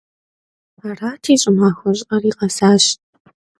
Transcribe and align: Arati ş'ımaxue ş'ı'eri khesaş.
Arati 0.87 1.33
ş'ımaxue 1.41 1.91
ş'ı'eri 1.97 2.31
khesaş. 2.37 2.85